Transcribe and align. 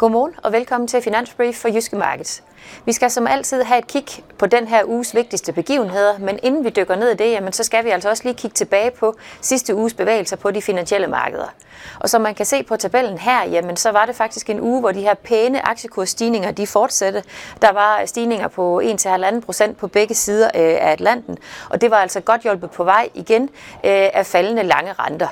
Godmorgen 0.00 0.34
og 0.42 0.52
velkommen 0.52 0.88
til 0.88 1.02
Finansbrief 1.02 1.54
for 1.54 1.68
Jyske 1.68 1.96
Markets. 1.96 2.42
Vi 2.84 2.92
skal 2.92 3.10
som 3.10 3.26
altid 3.26 3.62
have 3.62 3.78
et 3.78 3.86
kig 3.86 4.06
på 4.38 4.46
den 4.46 4.68
her 4.68 4.84
uges 4.84 5.14
vigtigste 5.14 5.52
begivenheder, 5.52 6.18
men 6.18 6.38
inden 6.42 6.64
vi 6.64 6.70
dykker 6.70 6.96
ned 6.96 7.10
i 7.10 7.14
det, 7.14 7.32
jamen, 7.32 7.52
så 7.52 7.64
skal 7.64 7.84
vi 7.84 7.90
altså 7.90 8.08
også 8.08 8.22
lige 8.24 8.34
kigge 8.34 8.54
tilbage 8.54 8.90
på 8.90 9.16
sidste 9.40 9.74
uges 9.74 9.94
bevægelser 9.94 10.36
på 10.36 10.50
de 10.50 10.62
finansielle 10.62 11.06
markeder. 11.06 11.54
Og 12.00 12.10
som 12.10 12.20
man 12.20 12.34
kan 12.34 12.46
se 12.46 12.62
på 12.62 12.76
tabellen 12.76 13.18
her, 13.18 13.44
jamen, 13.44 13.76
så 13.76 13.90
var 13.90 14.06
det 14.06 14.16
faktisk 14.16 14.50
en 14.50 14.60
uge, 14.60 14.80
hvor 14.80 14.92
de 14.92 15.00
her 15.00 15.14
pæne 15.14 15.68
aktiekursstigninger 15.68 16.50
de 16.50 16.66
fortsatte. 16.66 17.22
Der 17.62 17.72
var 17.72 18.00
øh, 18.00 18.06
stigninger 18.06 18.48
på 18.48 18.80
1-1,5 18.80 19.40
procent 19.40 19.76
på 19.76 19.86
begge 19.86 20.14
sider 20.14 20.46
øh, 20.46 20.60
af 20.60 20.92
Atlanten, 20.92 21.38
og 21.70 21.80
det 21.80 21.90
var 21.90 21.96
altså 21.96 22.20
godt 22.20 22.40
hjulpet 22.40 22.70
på 22.70 22.84
vej 22.84 23.08
igen 23.14 23.42
øh, 23.84 24.08
af 24.14 24.26
faldende 24.26 24.62
lange 24.62 24.92
renter. 24.92 25.28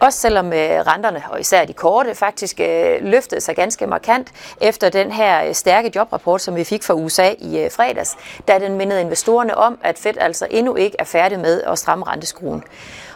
Også 0.00 0.18
selvom 0.18 0.52
øh, 0.52 0.80
renterne, 0.86 1.22
og 1.30 1.40
især 1.40 1.64
de 1.64 1.72
korte, 1.72 2.14
faktisk 2.14 2.60
øh, 2.60 2.96
løftede 3.00 3.40
sig 3.40 3.56
ganske 3.56 3.86
markant 3.86 4.28
efter 4.60 4.88
den 4.88 5.12
her 5.12 5.44
øh, 5.44 5.54
stærke 5.54 5.92
jobrapport, 5.96 6.42
som 6.42 6.56
vi 6.56 6.64
fik 6.68 6.82
fra 6.82 6.94
USA 6.94 7.34
i 7.38 7.58
øh, 7.58 7.70
fredags, 7.70 8.16
da 8.48 8.58
den 8.58 8.74
mindede 8.74 9.00
investorerne 9.00 9.56
om, 9.56 9.78
at 9.84 9.98
Fed 9.98 10.14
altså 10.20 10.46
endnu 10.50 10.74
ikke 10.74 10.96
er 10.98 11.04
færdig 11.04 11.40
med 11.40 11.62
at 11.62 11.78
stramme 11.78 12.04
renteskruen. 12.06 12.64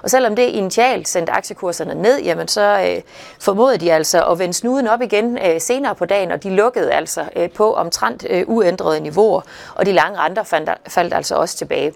Og 0.03 0.11
selvom 0.11 0.37
det 0.37 0.43
initialt 0.43 1.09
sendte 1.09 1.33
aktiekurserne 1.33 1.95
ned, 1.95 2.21
jamen 2.21 2.49
så 2.49 2.87
øh, 2.89 3.03
formodede 3.41 3.79
de 3.79 3.93
altså 3.93 4.25
at 4.25 4.39
vende 4.39 4.55
snuden 4.55 4.87
op 4.87 5.03
igen 5.03 5.39
øh, 5.39 5.61
senere 5.61 5.95
på 5.95 6.05
dagen, 6.05 6.31
og 6.31 6.43
de 6.43 6.51
lukkede 6.51 6.93
altså 6.93 7.25
øh, 7.37 7.51
på 7.51 7.75
omtrent 7.75 8.27
øh, 8.31 8.45
uændrede 8.47 9.01
niveauer, 9.01 9.41
og 9.75 9.87
de 9.87 9.93
lange 9.93 10.19
renter 10.19 10.43
fandt, 10.43 10.71
faldt 10.89 11.15
altså 11.15 11.35
også 11.35 11.57
tilbage. 11.57 11.93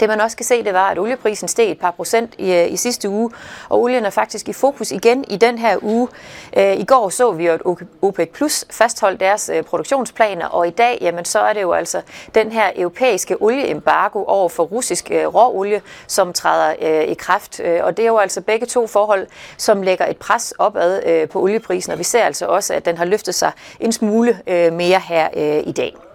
Det 0.00 0.08
man 0.08 0.20
også 0.20 0.36
kan 0.36 0.46
se, 0.46 0.64
det 0.64 0.74
var, 0.74 0.88
at 0.88 0.98
olieprisen 0.98 1.48
steg 1.48 1.70
et 1.70 1.78
par 1.78 1.90
procent 1.90 2.34
i, 2.38 2.52
øh, 2.52 2.72
i 2.72 2.76
sidste 2.76 3.08
uge, 3.08 3.30
og 3.68 3.82
olien 3.82 4.04
er 4.04 4.10
faktisk 4.10 4.48
i 4.48 4.52
fokus 4.52 4.90
igen 4.90 5.24
i 5.28 5.36
den 5.36 5.58
her 5.58 5.76
uge. 5.82 6.08
Øh, 6.56 6.76
I 6.76 6.84
går 6.84 7.08
så 7.08 7.32
vi 7.32 7.46
jo, 7.46 7.52
at 7.52 7.60
OPEC 8.02 8.30
Plus 8.32 8.64
fastholdt 8.70 9.20
deres 9.20 9.50
øh, 9.54 9.62
produktionsplaner, 9.62 10.46
og 10.46 10.66
i 10.66 10.70
dag, 10.70 10.98
jamen, 11.00 11.24
så 11.24 11.38
er 11.40 11.52
det 11.52 11.62
jo 11.62 11.72
altså 11.72 12.02
den 12.34 12.52
her 12.52 12.70
europæiske 12.76 13.42
olieembargo 13.42 14.24
over 14.26 14.48
for 14.48 14.62
russisk 14.62 15.10
øh, 15.10 15.26
råolie, 15.26 15.82
som 16.06 16.32
træder 16.32 16.74
øh, 16.82 17.02
i 17.02 17.14
kraft. 17.14 17.60
Og 17.60 17.96
det 17.96 18.02
er 18.02 18.06
jo 18.06 18.18
altså 18.18 18.40
begge 18.40 18.66
to 18.66 18.86
forhold, 18.86 19.26
som 19.56 19.82
lægger 19.82 20.06
et 20.06 20.16
pres 20.16 20.54
opad 20.58 21.26
på 21.26 21.40
olieprisen, 21.40 21.92
og 21.92 21.98
vi 21.98 22.04
ser 22.04 22.24
altså 22.24 22.46
også, 22.46 22.74
at 22.74 22.84
den 22.84 22.98
har 22.98 23.04
løftet 23.04 23.34
sig 23.34 23.52
en 23.80 23.92
smule 23.92 24.40
mere 24.72 25.00
her 25.00 25.28
i 25.60 25.72
dag. 25.72 26.09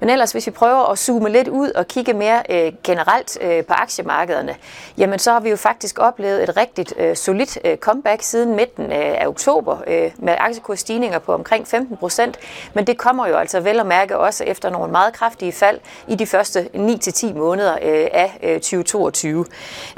Men 0.00 0.10
ellers, 0.10 0.32
hvis 0.32 0.46
vi 0.46 0.50
prøver 0.50 0.90
at 0.90 0.98
zoome 0.98 1.28
lidt 1.28 1.48
ud 1.48 1.70
og 1.70 1.88
kigge 1.88 2.12
mere 2.12 2.42
øh, 2.50 2.72
generelt 2.84 3.38
øh, 3.40 3.64
på 3.64 3.72
aktiemarkederne, 3.72 4.56
jamen 4.98 5.18
så 5.18 5.32
har 5.32 5.40
vi 5.40 5.50
jo 5.50 5.56
faktisk 5.56 5.98
oplevet 5.98 6.42
et 6.42 6.56
rigtigt 6.56 6.94
øh, 6.96 7.16
solidt 7.16 7.58
øh, 7.64 7.76
comeback 7.76 8.22
siden 8.22 8.56
midten 8.56 8.84
øh, 8.84 9.22
af 9.22 9.26
oktober 9.26 9.78
øh, 9.86 10.10
med 10.18 10.34
aktiekursstigninger 10.38 11.18
på 11.18 11.32
omkring 11.34 11.68
15 11.68 11.96
procent. 11.96 12.38
Men 12.74 12.86
det 12.86 12.98
kommer 12.98 13.26
jo 13.26 13.36
altså 13.36 13.60
vel 13.60 13.80
at 13.80 13.86
mærke 13.86 14.18
også 14.18 14.44
efter 14.44 14.70
nogle 14.70 14.92
meget 14.92 15.12
kraftige 15.12 15.52
fald 15.52 15.80
i 16.08 16.14
de 16.14 16.26
første 16.26 16.68
9-10 16.74 17.34
måneder 17.34 17.72
øh, 17.72 18.06
af 18.12 18.38
øh, 18.42 18.60
2022. 18.60 19.44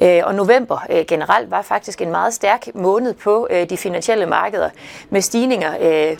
Øh, 0.02 0.20
og 0.24 0.34
november 0.34 0.86
øh, 0.90 1.04
generelt 1.08 1.50
var 1.50 1.62
faktisk 1.62 2.02
en 2.02 2.10
meget 2.10 2.34
stærk 2.34 2.74
måned 2.74 3.14
på 3.14 3.48
øh, 3.50 3.70
de 3.70 3.76
finansielle 3.76 4.26
markeder 4.26 4.70
med 5.10 5.20
stigninger 5.20 5.74
øh, 5.80 6.16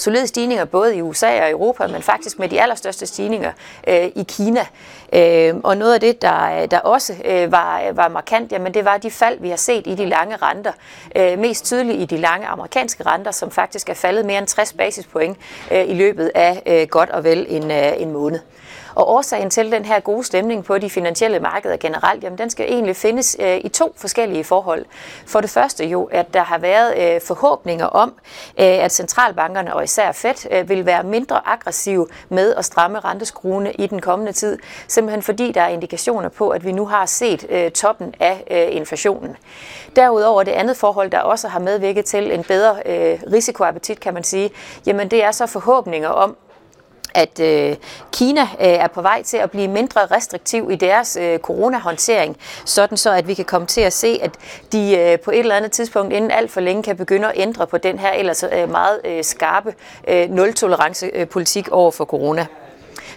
solide 0.00 0.26
stigninger 0.26 0.64
både 0.64 0.96
i 0.96 1.02
USA 1.02 1.42
og 1.42 1.50
Europa, 1.50 1.86
men 1.86 2.02
faktisk 2.02 2.38
med 2.38 2.48
de 2.48 2.62
allerstørste 2.62 3.06
stigninger 3.06 3.52
øh, 3.88 4.04
i 4.04 4.24
Kina. 4.28 4.66
Øh, 5.12 5.54
og 5.64 5.76
noget 5.76 5.94
af 5.94 6.00
det, 6.00 6.22
der, 6.22 6.66
der 6.66 6.78
også 6.78 7.14
øh, 7.24 7.52
var, 7.52 7.92
var 7.92 8.08
markant, 8.08 8.52
jamen 8.52 8.74
det 8.74 8.84
var 8.84 8.96
de 8.96 9.10
fald, 9.10 9.40
vi 9.40 9.48
har 9.48 9.56
set 9.56 9.86
i 9.86 9.94
de 9.94 10.06
lange 10.06 10.36
renter. 10.36 10.72
Øh, 11.16 11.38
mest 11.38 11.64
tydeligt 11.64 12.00
i 12.00 12.04
de 12.04 12.16
lange 12.16 12.46
amerikanske 12.46 13.02
renter, 13.06 13.30
som 13.30 13.50
faktisk 13.50 13.88
er 13.88 13.94
faldet 13.94 14.26
mere 14.26 14.38
end 14.38 14.46
60 14.46 14.72
basispoint 14.72 15.38
øh, 15.72 15.88
i 15.88 15.94
løbet 15.94 16.30
af 16.34 16.62
øh, 16.66 16.88
godt 16.88 17.10
og 17.10 17.24
vel 17.24 17.46
en, 17.48 17.70
øh, 17.70 17.92
en 17.96 18.12
måned. 18.12 18.40
Og 18.94 19.10
årsagen 19.10 19.50
til 19.50 19.72
den 19.72 19.84
her 19.84 20.00
gode 20.00 20.24
stemning 20.24 20.64
på 20.64 20.78
de 20.78 20.90
finansielle 20.90 21.40
markeder 21.40 21.76
generelt, 21.76 22.24
jamen 22.24 22.38
den 22.38 22.50
skal 22.50 22.66
egentlig 22.68 22.96
findes 22.96 23.36
øh, 23.40 23.60
i 23.64 23.68
to 23.68 23.94
forskellige 23.96 24.44
forhold. 24.44 24.84
For 25.26 25.40
det 25.40 25.50
første 25.50 25.86
jo, 25.86 26.04
at 26.04 26.34
der 26.34 26.42
har 26.42 26.58
været 26.58 27.14
øh, 27.14 27.20
forhåbninger 27.20 27.86
om, 27.86 28.08
øh, 28.58 28.64
at 28.66 28.92
centralbankerne 28.92 29.74
og 29.74 29.84
især 29.84 30.12
Fed 30.12 30.50
øh, 30.50 30.68
vil 30.68 30.86
være 30.86 31.02
mindre 31.02 31.40
aggressive 31.44 32.06
med 32.28 32.54
at 32.54 32.64
stramme 32.64 33.00
renteskruene 33.00 33.72
i 33.72 33.86
den 33.86 34.00
kommende 34.00 34.32
tid, 34.32 34.58
simpelthen 34.88 35.22
fordi 35.22 35.52
der 35.52 35.60
er 35.60 35.68
indikationer 35.68 36.28
på, 36.28 36.48
at 36.48 36.64
vi 36.64 36.72
nu 36.72 36.86
har 36.86 37.06
set 37.06 37.46
øh, 37.48 37.70
toppen 37.70 38.14
af 38.20 38.44
øh, 38.50 38.76
inflationen. 38.76 39.36
Derudover 39.96 40.42
det 40.42 40.52
andet 40.52 40.76
forhold, 40.76 41.10
der 41.10 41.18
også 41.20 41.48
har 41.48 41.58
medvirket 41.58 42.04
til 42.04 42.32
en 42.32 42.44
bedre 42.44 42.76
øh, 42.86 43.18
risikoappetit, 43.32 44.00
kan 44.00 44.14
man 44.14 44.24
sige, 44.24 44.50
jamen 44.86 45.08
det 45.10 45.24
er 45.24 45.30
så 45.30 45.46
forhåbninger 45.46 46.08
om, 46.08 46.36
at 47.14 47.40
øh, 47.40 47.76
Kina 48.12 48.40
øh, 48.42 48.48
er 48.60 48.88
på 48.88 49.02
vej 49.02 49.22
til 49.22 49.36
at 49.36 49.50
blive 49.50 49.68
mindre 49.68 50.06
restriktiv 50.06 50.70
i 50.70 50.76
deres 50.76 51.18
øh, 51.20 51.38
coronahåndtering, 51.38 52.36
sådan 52.64 52.96
så 52.96 53.10
at 53.10 53.28
vi 53.28 53.34
kan 53.34 53.44
komme 53.44 53.66
til 53.66 53.80
at 53.80 53.92
se, 53.92 54.18
at 54.22 54.30
de 54.72 54.98
øh, 54.98 55.18
på 55.18 55.30
et 55.30 55.38
eller 55.38 55.54
andet 55.54 55.72
tidspunkt 55.72 56.12
inden 56.12 56.30
alt 56.30 56.50
for 56.50 56.60
længe 56.60 56.82
kan 56.82 56.96
begynde 56.96 57.28
at 57.28 57.32
ændre 57.36 57.66
på 57.66 57.78
den 57.78 57.98
her 57.98 58.12
ellers 58.12 58.44
øh, 58.52 58.70
meget 58.70 59.00
øh, 59.04 59.24
skarpe 59.24 59.74
øh, 60.08 60.30
nul-tolerance-politik 60.30 61.66
øh, 61.68 61.76
over 61.76 61.90
for 61.90 62.04
corona. 62.04 62.46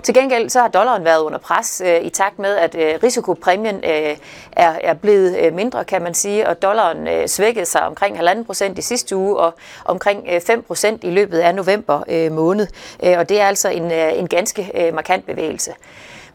Til 0.04 0.14
gengæld 0.14 0.50
så 0.50 0.60
har 0.60 0.68
dollaren 0.68 1.06
været 1.06 1.22
under 1.22 1.40
pres 1.40 1.82
øh, 1.86 2.02
i 2.02 2.10
takt 2.10 2.40
med, 2.40 2.56
at 2.56 2.76
øh, 2.76 3.00
risikopræmien 3.04 3.76
øh, 3.76 4.18
er, 4.52 4.74
er 4.84 4.94
blevet 4.94 5.38
øh, 5.38 5.54
mindre, 5.54 5.86
kan 5.86 6.02
man 6.02 6.14
sige, 6.14 6.48
og 6.48 6.62
dollaren 6.62 7.08
øh, 7.08 7.28
svækkede 7.28 7.66
sig 7.66 7.82
omkring 7.82 8.20
1,5 8.20 8.44
procent 8.44 8.80
i 8.80 8.82
sidste 8.82 9.16
uge 9.16 9.38
og 9.38 9.54
omkring 9.86 10.28
øh, 10.32 10.42
5 10.42 10.62
procent 10.62 11.04
i 11.04 11.10
løbet 11.10 11.40
af 11.40 11.56
november 11.56 12.04
øh, 12.08 12.32
måned. 12.32 12.68
Øh, 13.04 13.18
og 13.18 13.30
det 13.30 13.42
er 13.42 13.46
altså 13.46 13.70
en, 13.70 13.92
øh, 13.92 14.20
en 14.20 14.28
ganske 14.28 14.72
øh, 14.76 14.94
markant 14.94 15.26
bevægelse. 15.26 15.72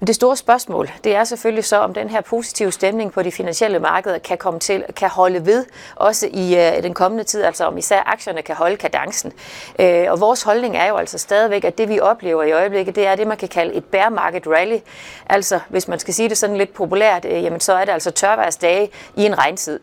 Men 0.00 0.06
det 0.06 0.14
store 0.14 0.36
spørgsmål, 0.36 0.90
det 1.04 1.14
er 1.14 1.24
selvfølgelig 1.24 1.64
så, 1.64 1.76
om 1.76 1.94
den 1.94 2.10
her 2.10 2.20
positive 2.20 2.72
stemning 2.72 3.12
på 3.12 3.22
de 3.22 3.32
finansielle 3.32 3.78
markeder 3.78 4.18
kan 4.18 4.38
komme 4.38 4.60
til, 4.60 4.84
kan 4.96 5.08
holde 5.08 5.46
ved, 5.46 5.64
også 5.96 6.28
i 6.32 6.56
øh, 6.56 6.82
den 6.82 6.94
kommende 6.94 7.24
tid, 7.24 7.42
altså 7.42 7.64
om 7.64 7.78
især 7.78 8.02
aktierne 8.06 8.42
kan 8.42 8.56
holde 8.56 8.76
kadencen. 8.76 9.32
Øh, 9.78 10.06
og 10.08 10.20
vores 10.20 10.42
holdning 10.42 10.76
er 10.76 10.86
jo 10.86 10.96
altså 10.96 11.18
stadigvæk, 11.18 11.64
at 11.64 11.78
det 11.78 11.88
vi 11.88 12.00
oplever 12.00 12.42
i 12.42 12.52
øjeblikket, 12.52 12.96
det 12.96 13.06
er 13.06 13.14
det, 13.14 13.26
man 13.26 13.36
kan 13.36 13.48
kalde 13.48 13.74
et 13.74 13.84
bear 13.84 14.08
market 14.08 14.46
rally. 14.46 14.78
Altså, 15.26 15.60
hvis 15.68 15.88
man 15.88 15.98
skal 15.98 16.14
sige 16.14 16.28
det 16.28 16.38
sådan 16.38 16.56
lidt 16.56 16.74
populært, 16.74 17.24
øh, 17.24 17.42
jamen 17.42 17.60
så 17.60 17.72
er 17.72 17.84
det 17.84 17.92
altså 17.92 18.10
tørværsdage 18.10 18.90
i 19.16 19.24
en 19.24 19.38
regntid. 19.38 19.80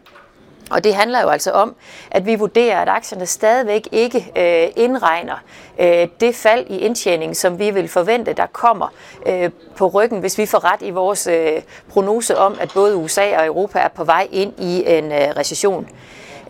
Og 0.70 0.84
det 0.84 0.96
handler 0.96 1.22
jo 1.22 1.30
altså 1.30 1.52
om, 1.52 1.76
at 2.12 2.26
vi 2.26 2.36
vurderer, 2.36 2.81
at 2.81 2.90
aktierne 2.90 3.26
stadigvæk 3.26 3.88
ikke 3.92 4.31
øh, 4.36 4.84
indregner 4.84 5.36
øh, 5.80 6.08
det 6.20 6.36
fald 6.36 6.66
i 6.70 6.78
indtjeningen, 6.78 7.36
som 7.36 7.59
vi 7.59 7.72
vil 7.72 7.88
forvente, 7.88 8.34
der 8.34 8.46
kommer 8.46 8.94
øh, 9.26 9.50
på 9.76 9.88
ryggen, 9.88 10.20
hvis 10.20 10.38
vi 10.38 10.46
får 10.46 10.74
ret 10.74 10.81
i 10.81 10.90
vores 10.90 11.28
øh, 11.28 11.62
prognose 11.90 12.38
om, 12.38 12.58
at 12.62 12.72
både 12.74 12.96
USA 12.96 13.38
og 13.38 13.46
Europa 13.46 13.80
er 13.80 13.88
på 13.88 14.03
vej 14.03 14.28
ind 14.31 14.53
i 14.59 14.84
en 14.88 15.12
øh, 15.12 15.28
recession. 15.38 15.88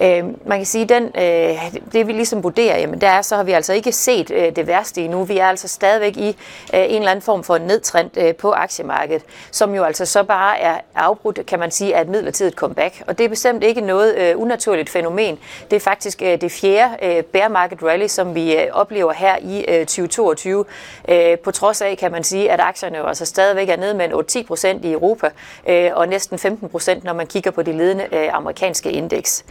Øh, 0.01 0.23
man 0.47 0.59
kan 0.59 0.66
sige, 0.66 0.85
den, 0.85 1.03
øh, 1.03 1.75
det 1.94 2.07
vi 2.07 2.11
ligesom 2.13 2.44
vurderer, 2.44 2.79
jamen 2.79 3.01
der 3.01 3.09
er, 3.09 3.22
så 3.22 3.35
har 3.35 3.44
vi 3.44 3.51
altså 3.51 3.73
ikke 3.73 3.91
set 3.91 4.31
øh, 4.31 4.56
det 4.56 4.67
værste 4.67 5.01
endnu. 5.01 5.23
Vi 5.23 5.38
er 5.38 5.45
altså 5.45 5.67
stadigvæk 5.67 6.17
i 6.17 6.28
øh, 6.28 6.33
en 6.73 6.95
eller 6.95 7.11
anden 7.11 7.22
form 7.22 7.44
for 7.44 7.56
en 7.56 7.61
nedtrend 7.61 8.17
øh, 8.17 8.35
på 8.35 8.51
aktiemarkedet, 8.51 9.23
som 9.51 9.75
jo 9.75 9.84
altså 9.84 10.05
så 10.05 10.23
bare 10.23 10.59
er 10.59 10.78
afbrudt, 10.95 11.39
kan 11.47 11.59
man 11.59 11.72
sige, 11.72 11.95
af 11.95 12.01
et 12.01 12.07
midlertidigt 12.07 12.55
comeback. 12.55 13.03
Og 13.07 13.17
det 13.17 13.23
er 13.23 13.29
bestemt 13.29 13.63
ikke 13.63 13.81
noget 13.81 14.16
øh, 14.17 14.41
unaturligt 14.41 14.89
fænomen. 14.89 15.38
Det 15.72 15.75
er 15.75 15.79
faktisk 15.79 16.22
øh, 16.22 16.41
det 16.41 16.51
fjerde 16.51 17.05
øh, 17.05 17.23
bear 17.23 17.47
market 17.47 17.84
rally, 17.84 18.07
som 18.07 18.35
vi 18.35 18.55
øh, 18.55 18.67
oplever 18.72 19.13
her 19.13 19.38
i 19.41 19.66
øh, 19.67 19.85
2022. 19.85 20.66
Øh, 21.09 21.39
på 21.39 21.51
trods 21.51 21.81
af, 21.81 21.97
kan 21.97 22.11
man 22.11 22.23
sige, 22.23 22.51
at 22.51 22.59
aktierne 22.59 22.97
jo 22.97 23.05
altså 23.05 23.25
stadigvæk 23.25 23.69
er 23.69 23.78
nede 23.78 23.94
med 23.94 24.38
8-10 24.38 24.47
procent 24.47 24.85
i 24.85 24.91
Europa, 24.91 25.29
øh, 25.69 25.91
og 25.94 26.07
næsten 26.07 26.39
15 26.39 26.69
procent, 26.69 27.03
når 27.03 27.13
man 27.13 27.28
kigger 27.28 27.51
på 27.51 27.61
de 27.61 27.72
ledende 27.72 28.08
øh, 28.11 28.29
amerikanske 28.34 28.91
indeks. 28.91 29.46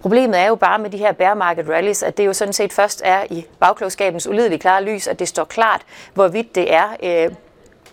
Problemet 0.00 0.40
er 0.40 0.46
jo 0.46 0.54
bare 0.54 0.78
med 0.78 0.90
de 0.90 0.98
her 0.98 1.12
bear 1.12 1.34
market 1.34 1.68
rallies, 1.68 2.02
at 2.02 2.16
det 2.16 2.26
jo 2.26 2.32
sådan 2.32 2.52
set 2.52 2.72
først 2.72 3.02
er 3.04 3.24
i 3.30 3.46
bagklogskabens 3.60 4.26
ulideligt 4.26 4.62
klare 4.62 4.82
lys, 4.82 5.06
at 5.06 5.18
det 5.18 5.28
står 5.28 5.44
klart, 5.44 5.80
hvorvidt 6.14 6.54
det 6.54 6.74
er 6.74 6.86
øh, 7.02 7.30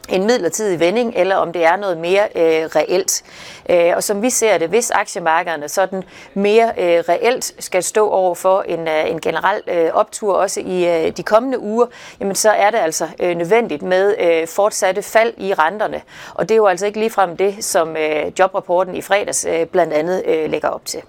en 0.10 0.26
midlertidig 0.26 0.80
vending, 0.80 1.14
eller 1.16 1.36
om 1.36 1.54
det 1.54 1.66
er 1.66 1.76
noget 1.76 1.98
mere 1.98 2.24
øh, 2.36 2.66
reelt. 2.66 3.24
Øh, 3.70 3.92
og 3.96 4.04
som 4.04 4.22
vi 4.22 4.30
ser 4.30 4.58
det, 4.58 4.70
hvis 4.70 4.92
aktiemarkederne 4.92 5.70
sådan 5.70 6.04
mere 6.34 6.68
øh, 6.78 7.04
reelt 7.10 7.54
skal 7.60 7.84
stå 7.84 8.10
over 8.10 8.36
for 8.36 8.62
en, 8.62 8.88
øh, 8.88 9.10
en 9.10 9.22
generel 9.22 9.62
øh, 9.68 9.90
optur 9.94 10.34
også 10.34 10.60
i 10.60 11.06
øh, 11.06 11.12
de 11.18 11.24
kommende 11.24 11.60
uger, 11.60 11.86
jamen 12.20 12.36
så 12.36 12.50
er 12.50 12.72
det 12.72 12.78
altså 12.78 13.08
øh, 13.20 13.36
nødvendigt 13.38 13.82
med 13.82 14.16
øh, 14.20 14.48
fortsatte 14.48 15.02
fald 15.02 15.34
i 15.38 15.54
renterne. 15.54 16.02
Og 16.34 16.50
det 16.50 16.56
er 16.56 16.58
jo 16.58 16.68
altså 16.68 16.86
ikke 16.86 17.00
ligefrem 17.00 17.38
det, 17.38 17.66
som 17.66 17.98
øh, 17.98 18.32
jobrapporten 18.40 18.96
i 18.96 19.02
fredags 19.02 19.46
øh, 19.46 19.66
blandt 19.66 19.94
andet 19.94 20.24
øh, 20.26 20.50
lægger 20.50 20.70
op 20.70 20.86
til. 20.86 21.02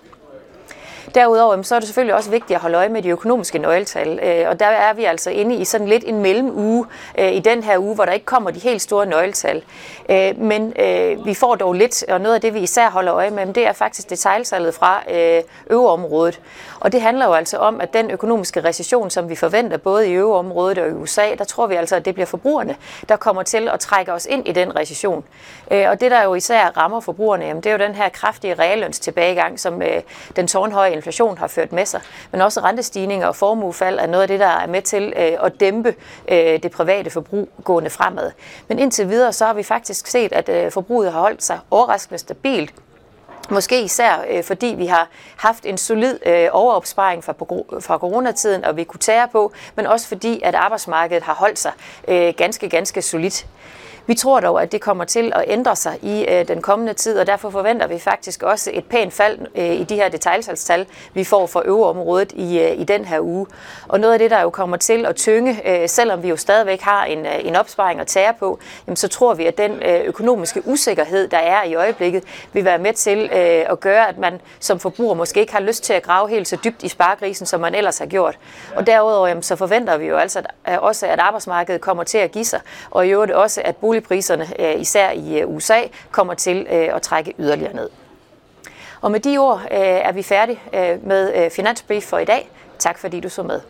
Derudover 1.15 1.63
så 1.63 1.75
er 1.75 1.79
det 1.79 1.89
selvfølgelig 1.89 2.15
også 2.15 2.31
vigtigt 2.31 2.55
at 2.57 2.61
holde 2.61 2.77
øje 2.77 2.89
med 2.89 3.03
de 3.03 3.09
økonomiske 3.09 3.59
nøgletal, 3.59 4.21
øh, 4.23 4.49
og 4.49 4.61
der 4.61 4.67
er 4.67 4.95
vi 4.95 5.05
altså 5.05 5.31
inde 5.31 5.55
i 5.55 5.65
sådan 5.65 5.89
lidt 5.89 6.05
en 6.07 6.21
mellemuge 6.21 6.87
øh, 7.19 7.33
i 7.33 7.41
den 7.41 7.63
her 7.63 7.79
uge, 7.79 7.95
hvor 7.95 8.05
der 8.05 8.13
ikke 8.13 8.27
kommer 8.27 8.51
de 8.51 8.61
helt 8.61 8.83
store 8.83 9.07
nøgletal. 9.07 9.63
Øh, 10.09 10.39
men 10.39 10.75
vi 11.25 11.35
får 11.35 11.55
dog 11.55 11.75
lidt, 11.75 12.05
og 12.09 12.21
noget 12.21 12.35
af 12.35 12.41
det 12.41 12.55
vi 12.55 12.61
især 12.61 12.91
holder 12.91 13.15
øje 13.15 13.31
med, 13.31 13.47
det 13.47 13.67
er 13.67 13.73
faktisk 13.73 14.11
detaljsalget 14.11 14.75
fra 14.75 15.03
øveområdet. 15.71 16.41
Og 16.81 16.93
det 16.93 17.01
handler 17.01 17.27
jo 17.27 17.33
altså 17.33 17.59
om, 17.59 17.81
at 17.81 17.93
den 17.93 18.11
økonomiske 18.11 18.65
recession, 18.65 19.11
som 19.11 19.29
vi 19.29 19.37
forventer 19.37 19.77
både 19.77 20.09
i 20.09 20.13
øveområdet 20.13 20.79
og 20.79 20.89
i 20.89 20.93
USA, 20.93 21.35
der 21.39 21.45
tror 21.45 21.67
vi 21.67 21.75
altså, 21.75 21.97
at 21.97 22.05
det 22.05 22.15
bliver 22.15 22.27
forbrugerne, 22.27 22.77
der 23.09 23.17
kommer 23.17 23.43
til 23.43 23.69
at 23.69 23.81
trække 23.81 24.13
os 24.13 24.27
ind 24.27 24.49
i 24.49 24.53
den 24.53 24.77
recession. 24.77 25.25
Og 25.71 26.01
det, 26.01 26.11
der 26.11 26.25
jo 26.25 26.35
især 26.35 26.67
rammer 26.77 27.01
forbrugerne, 27.01 27.57
det 27.57 27.67
er 27.67 27.73
jo 27.73 27.79
den 27.79 27.95
her 27.95 28.09
kraftige 28.09 28.55
reallønstilbagegang, 28.55 29.61
som 29.61 29.83
den 30.37 30.47
tårnhøje 30.47 30.94
inflation 30.95 31.39
har 31.39 31.47
ført 31.47 31.73
med 31.73 31.87
sig, 31.87 32.01
men 32.33 32.41
også 32.41 32.61
rentestigninger 32.61 33.27
og 33.27 33.37
formuefald 33.37 33.99
er 33.99 34.07
noget 34.07 34.23
af 34.23 34.29
det, 34.29 34.41
der 34.41 34.47
er 34.47 34.67
med 34.67 34.83
til 34.83 35.13
øh, 35.17 35.33
at 35.43 35.61
dæmpe 35.61 35.95
øh, 36.29 36.63
det 36.63 36.71
private 36.71 37.11
forbrug 37.11 37.49
gående 37.65 37.91
fremad. 37.91 38.31
Men 38.69 38.79
indtil 38.79 39.09
videre, 39.09 39.33
så 39.33 39.45
har 39.47 39.55
vi 39.55 39.63
faktisk 39.63 40.07
set, 40.07 40.33
at 40.33 40.49
øh, 40.49 40.73
forbruget 40.73 41.13
har 41.13 41.21
holdt 41.21 41.43
sig 41.45 41.59
overraskende 41.71 42.19
stabilt 42.19 42.75
Måske 43.51 43.83
især 43.83 44.25
øh, 44.31 44.45
fordi 44.45 44.67
vi 44.67 44.87
har 44.87 45.09
haft 45.37 45.67
en 45.67 45.79
solid 45.79 46.19
øh, 46.27 46.49
overopsparing 46.53 47.25
fra, 47.25 47.33
fra 47.81 47.99
coronatiden, 47.99 48.65
og 48.65 48.77
vi 48.77 48.85
kunne 48.85 49.01
tære 49.01 49.29
på, 49.29 49.53
men 49.75 49.87
også 49.87 50.09
fordi, 50.09 50.41
at 50.45 50.55
arbejdsmarkedet 50.55 51.23
har 51.23 51.35
holdt 51.35 51.59
sig 51.59 51.73
øh, 52.09 52.35
ganske, 52.37 52.69
ganske 52.69 53.03
solidt. 53.03 53.47
Vi 54.07 54.15
tror 54.15 54.41
dog, 54.41 54.63
at 54.63 54.73
det 54.73 54.81
kommer 54.81 55.05
til 55.05 55.33
at 55.35 55.45
ændre 55.47 55.77
sig 55.77 55.99
i 56.03 56.27
øh, 56.29 56.49
den 56.49 56.63
kommende 56.63 56.93
tid, 56.93 57.19
og 57.19 57.27
derfor 57.27 57.51
forventer 57.51 57.87
vi 57.87 57.99
faktisk 57.99 58.43
også 58.43 58.71
et 58.75 58.85
pænt 58.85 59.13
fald 59.13 59.39
øh, 59.55 59.73
i 59.73 59.85
de 59.85 59.95
her 59.95 60.09
detaljsalgstal, 60.09 60.87
vi 61.15 61.25
får 61.25 61.47
for 61.47 61.63
øveområdet 61.65 62.33
i, 62.33 62.61
øh, 62.61 62.81
i 62.81 62.85
den 62.85 63.05
her 63.05 63.21
uge. 63.21 63.47
Og 63.89 64.01
noget 64.01 64.13
af 64.13 64.19
det, 64.19 64.31
der 64.31 64.41
jo 64.41 64.51
kommer 64.51 64.77
til 64.77 65.07
at 65.07 65.17
tynge, 65.17 65.83
øh, 65.83 65.89
selvom 65.89 66.23
vi 66.23 66.29
jo 66.29 66.37
stadigvæk 66.37 66.81
har 66.81 67.05
en, 67.05 67.27
øh, 67.27 67.33
en 67.47 67.57
opsparing 67.57 68.01
at 68.01 68.07
tære 68.07 68.35
på, 68.39 68.59
jamen, 68.87 68.97
så 68.97 69.09
tror 69.09 69.35
vi, 69.35 69.47
at 69.47 69.59
den 69.59 69.73
øh, 69.73 70.01
økonomiske 70.05 70.63
usikkerhed, 70.69 71.29
der 71.29 71.39
er 71.39 71.65
i 71.65 71.75
øjeblikket, 71.75 72.25
vil 72.53 72.65
være 72.65 72.79
med 72.79 72.93
til 72.93 73.19
øh, 73.19 73.65
at 73.71 73.81
gøre, 73.81 74.09
at 74.09 74.19
man 74.19 74.41
som 74.61 74.79
forbruger 74.79 75.15
måske 75.15 75.41
ikke 75.41 75.53
har 75.53 75.61
lyst 75.61 75.85
til 75.85 75.93
at 75.93 76.03
grave 76.03 76.29
helt 76.29 76.49
så 76.49 76.57
dybt 76.65 76.83
i 76.83 76.89
sparkrisen, 76.89 77.47
som 77.47 77.61
man 77.61 77.75
ellers 77.75 77.99
har 77.99 78.07
gjort. 78.07 78.39
Og 78.77 78.87
derudover 78.87 79.29
jamen, 79.29 79.43
så 79.43 79.57
forventer 79.57 79.97
vi 79.97 80.07
jo 80.07 80.17
altså 80.17 80.43
at, 80.65 80.79
også, 80.79 81.07
at 81.07 81.19
arbejdsmarkedet 81.19 81.81
kommer 81.81 82.05
til 82.05 82.19
at 82.19 82.33
give 82.33 82.45
sig, 82.45 82.61
og 82.91 83.07
i 83.07 83.11
øvrigt 83.11 83.33
også, 83.33 83.63
at 83.65 83.77
bolig 83.77 83.94
boligpriserne, 83.95 84.47
øh, 84.59 84.81
især 84.81 85.11
i 85.11 85.41
øh, 85.41 85.49
USA, 85.49 85.81
kommer 86.11 86.35
til 86.35 86.67
øh, 86.71 86.97
at 86.97 87.03
trække 87.03 87.35
yderligere 87.39 87.75
ned. 87.75 87.91
Og 89.01 89.11
med 89.11 89.21
de 89.21 89.39
ord 89.39 89.63
er 89.71 90.13
vi 90.13 90.23
færdige 90.23 90.61
med 91.03 91.51
Finansbrief 91.51 92.03
for 92.03 92.19
i 92.19 92.25
dag. 92.25 92.51
Tak 92.79 92.99
fordi 92.99 93.21
du 93.21 93.29
så 93.29 93.43
med. 93.43 93.61